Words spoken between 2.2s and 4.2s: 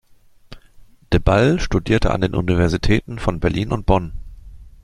den Universitäten von Berlin und Bonn.